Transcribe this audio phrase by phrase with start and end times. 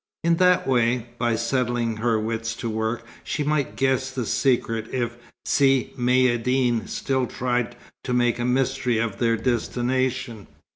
[0.23, 5.15] In that way, by setting her wits to work, she might guess the secret if
[5.45, 7.75] Si Maïeddine still tried
[8.05, 10.47] to make a mystery of their destination.